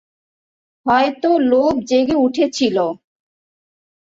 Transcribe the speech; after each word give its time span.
হয়তো 0.85 1.29
লোভ 1.51 1.73
জেগে 1.89 2.15
উঠেছিল। 2.17 2.77